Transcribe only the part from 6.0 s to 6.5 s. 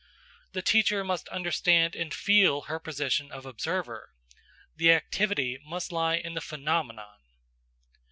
in the